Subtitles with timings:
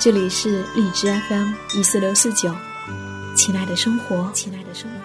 [0.00, 2.52] 这里是荔枝 FM 一四六四九，
[3.34, 4.96] 亲爱的生活，亲爱的生活。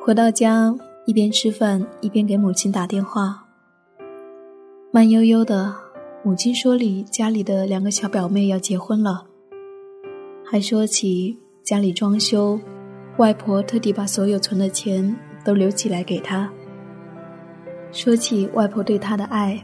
[0.00, 0.72] 回到家，
[1.06, 3.46] 一边吃饭一边给母亲打电话。
[4.92, 5.74] 慢悠悠的，
[6.22, 9.26] 母亲说里家里的两个小表妹要结婚了，
[10.44, 12.60] 还说起家里装修，
[13.16, 16.48] 外婆特地把所有存的钱都留起来给她。
[17.96, 19.58] 说起外婆对他的爱，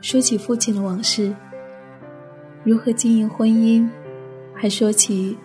[0.00, 1.36] 说起父亲的往事，
[2.64, 3.86] 如何经营婚姻，
[4.54, 5.36] 还说起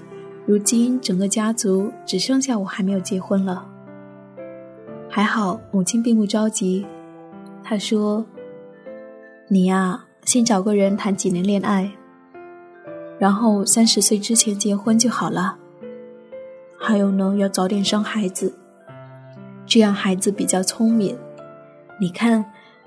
[0.45, 3.67] 如今整个家族只剩下我还没有结婚了。
[5.09, 6.88] 还好母亲并不着急，
[7.61, 8.25] 她说
[9.49, 11.91] ：“你呀，先找个人谈几年恋爱，
[13.19, 15.58] 然后三十岁之前结婚就好了。
[16.80, 18.58] 还有呢，要早点生孩子，
[19.65, 21.17] 这样孩子比较聪明。”
[21.99, 22.44] 你看，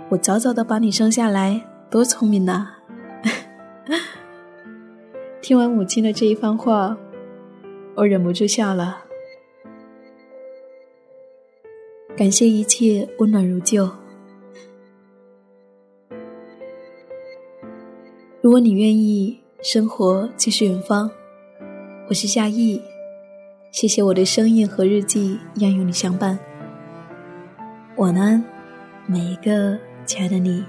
[0.09, 2.69] 我早早的把你生下来，多聪明呐！
[5.41, 6.97] 听完母亲的这一番话，
[7.95, 9.05] 我忍不住笑了。
[12.17, 13.89] 感谢一切温暖如旧。
[18.41, 21.11] 如果你愿意，生活就是远方。
[22.09, 22.81] 我是夏意，
[23.71, 26.39] 谢谢我的声音和日记一样有你相伴。
[27.97, 28.43] 晚安？
[29.09, 30.65] 每一个亲爱的你，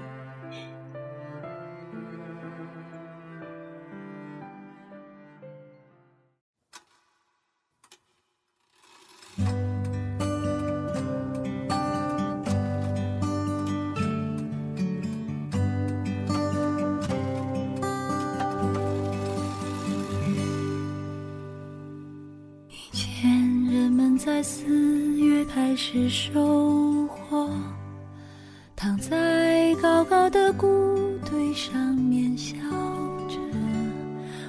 [22.92, 23.28] 以前
[23.66, 24.64] 人们在四
[25.18, 27.17] 月开始收获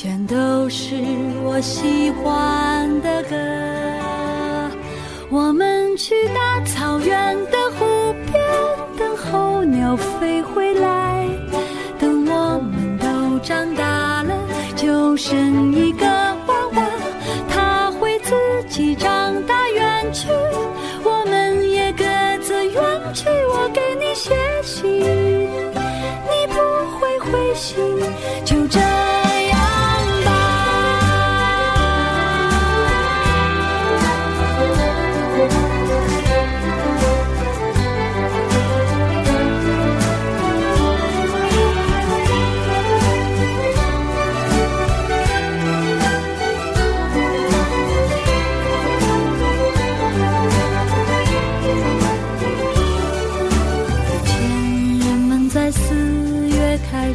[0.00, 0.94] 全都是
[1.42, 3.36] 我喜欢的歌。
[5.28, 8.40] 我们去大草原的湖边，
[8.96, 11.26] 等候鸟飞回来。
[11.98, 14.38] 等我们都长大了，
[14.76, 16.86] 就生一个娃娃，
[17.50, 18.36] 他会自
[18.68, 20.28] 己长大远去。
[21.02, 22.04] 我们也各
[22.40, 22.80] 自远
[23.12, 24.32] 去我给你写
[24.62, 24.97] 信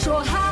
[0.00, 0.49] 说好